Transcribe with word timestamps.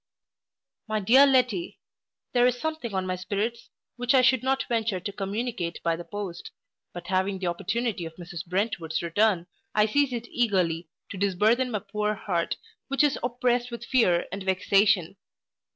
MY 0.87 1.01
DEAR 1.01 1.27
LETTY, 1.27 1.79
There 2.33 2.47
is 2.47 2.59
something 2.59 2.91
on 2.95 3.05
my 3.05 3.15
spirits, 3.15 3.69
which 3.97 4.15
I 4.15 4.23
should 4.23 4.41
not 4.41 4.65
venture 4.67 4.99
to 4.99 5.11
communicate 5.11 5.79
by 5.83 5.95
the 5.95 6.03
post, 6.03 6.49
but 6.91 7.05
having 7.05 7.37
the 7.37 7.45
opportunity 7.45 8.05
of 8.07 8.15
Mrs 8.15 8.43
Brentwood's 8.43 9.03
return, 9.03 9.45
I 9.75 9.85
seize 9.85 10.11
it 10.11 10.27
eagerly, 10.31 10.89
to 11.11 11.19
disburthen 11.19 11.69
my 11.69 11.83
poor 11.91 12.15
heart, 12.15 12.57
which 12.87 13.03
is 13.03 13.19
oppressed 13.21 13.69
with 13.69 13.85
fear 13.85 14.25
and 14.31 14.41
vexation. 14.41 15.17